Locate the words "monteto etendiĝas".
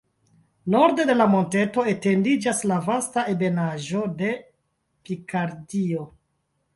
1.33-2.61